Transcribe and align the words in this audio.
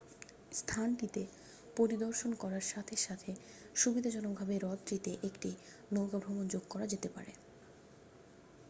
স্থানটিতে 0.51 1.21
পরিদর্শন 1.77 2.31
করার 2.41 2.65
সাথে 2.71 3.31
সুবিধাজনকভাবে 3.75 4.55
হ্রদটিতে 4.59 5.11
একটি 5.23 5.49
নৌকা 5.91 6.17
ভ্রমণ 6.23 6.45
যোগ 6.53 6.63
করা 6.69 6.85
যেতে 6.93 7.09
পারে 7.15 7.31